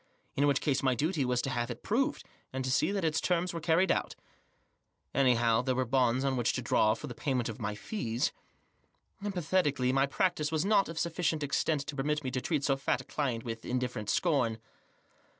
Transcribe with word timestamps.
In 0.35 0.47
which 0.47 0.61
case 0.61 0.81
my 0.81 0.95
duty 0.95 1.23
was 1.23 1.43
to 1.43 1.51
have 1.51 1.69
it 1.69 1.83
proved, 1.83 2.25
and 2.51 2.65
to 2.65 2.71
see 2.71 2.91
that 2.91 3.01
to 3.01 3.11
terms 3.11 3.53
were 3.53 3.61
carried 3.61 3.91
out. 3.91 4.15
Anyhow, 5.13 5.61
there 5.61 5.75
were 5.75 5.83
the 5.83 5.91
bonds 5.91 6.25
oft 6.25 6.37
which 6.37 6.53
to 6.53 6.61
draw 6.63 6.95
for 6.95 7.07
payment 7.13 7.49
of 7.49 7.59
my 7.61 7.75
fees. 7.75 8.31
Emphatically, 9.23 9.93
my 9.93 10.07
practice 10.07 10.51
was 10.51 10.65
not 10.65 10.89
of 10.89 10.97
sufficient 10.97 11.43
extent 11.43 11.81
to 11.85 11.95
permit 11.95 12.23
me 12.23 12.31
to 12.31 12.41
treat 12.41 12.63
so 12.63 12.77
fat 12.77 13.01
a 13.01 13.03
client 13.03 13.43
with 13.43 13.63
indifferent 13.63 14.09
scorn. 14.09 14.57